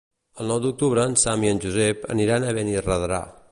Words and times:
El 0.43 0.47
nou 0.51 0.61
d'octubre 0.63 1.03
en 1.09 1.13
Sam 1.25 1.45
i 1.47 1.51
en 1.55 1.61
Josep 1.67 2.09
aniran 2.17 2.47
a 2.49 2.57
Benirredrà. 2.61 3.21